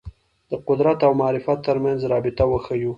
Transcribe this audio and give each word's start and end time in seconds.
د 0.49 0.51
قدرت 0.67 0.99
او 1.07 1.11
معرفت 1.21 1.59
تر 1.67 1.77
منځ 1.85 1.99
رابطه 2.11 2.43
وښييو 2.47 2.89